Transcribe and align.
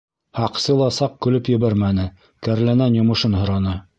Һаҡсы 0.37 0.75
ла 0.79 0.87
саҡ 0.95 1.19
көлөп 1.25 1.51
ебәрмәне, 1.55 2.07
кәрләнән 2.47 2.99
йомошон 3.01 3.37
һораны. 3.43 3.79